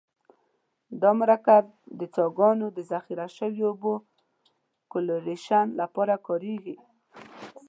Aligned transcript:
دا 1.01 1.11
مرکب 1.19 1.65
د 1.99 2.01
څاګانو 2.15 2.65
او 2.71 2.79
ذخیره 2.91 3.27
شویو 3.35 3.67
اوبو 3.71 3.93
کلورینیشن 4.91 5.65
لپاره 5.81 6.15
کاریږي. 6.27 6.77